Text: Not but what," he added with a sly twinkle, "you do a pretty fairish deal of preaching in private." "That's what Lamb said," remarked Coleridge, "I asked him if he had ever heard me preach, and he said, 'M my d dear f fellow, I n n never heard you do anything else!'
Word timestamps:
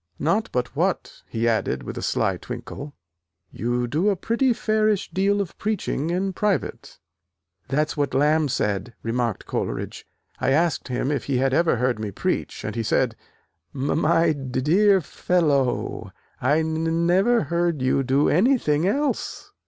Not 0.17 0.49
but 0.51 0.75
what," 0.75 1.21
he 1.29 1.47
added 1.47 1.83
with 1.83 1.95
a 1.95 2.01
sly 2.01 2.37
twinkle, 2.37 2.95
"you 3.51 3.85
do 3.85 4.09
a 4.09 4.15
pretty 4.15 4.51
fairish 4.51 5.11
deal 5.11 5.39
of 5.41 5.55
preaching 5.59 6.09
in 6.09 6.33
private." 6.33 6.97
"That's 7.67 7.95
what 7.95 8.15
Lamb 8.15 8.47
said," 8.47 8.95
remarked 9.03 9.45
Coleridge, 9.45 10.07
"I 10.39 10.53
asked 10.53 10.87
him 10.87 11.11
if 11.11 11.25
he 11.25 11.37
had 11.37 11.53
ever 11.53 11.75
heard 11.75 11.99
me 11.99 12.09
preach, 12.09 12.65
and 12.65 12.73
he 12.75 12.81
said, 12.81 13.15
'M 13.75 14.01
my 14.01 14.31
d 14.31 14.61
dear 14.61 14.97
f 14.97 15.05
fellow, 15.05 16.11
I 16.41 16.61
n 16.61 16.87
n 16.87 17.05
never 17.05 17.43
heard 17.43 17.83
you 17.83 18.01
do 18.01 18.27
anything 18.27 18.87
else!' 18.87 19.51